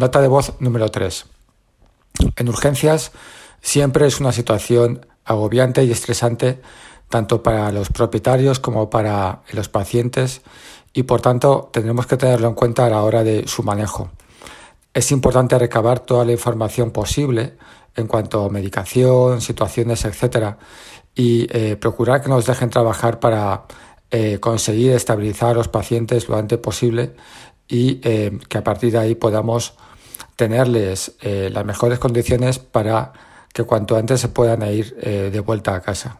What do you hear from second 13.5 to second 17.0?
manejo. Es importante recabar toda la información